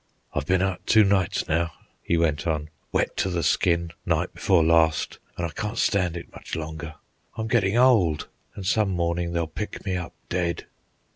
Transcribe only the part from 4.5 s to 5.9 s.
last, an' I can't